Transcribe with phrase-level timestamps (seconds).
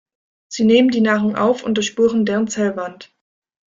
[0.47, 3.11] Sie nehmen die Nahrung auf und durchbohren deren Zellwand.